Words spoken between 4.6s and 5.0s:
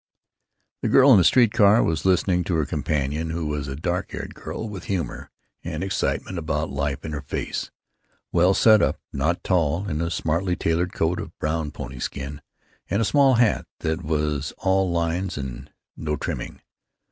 with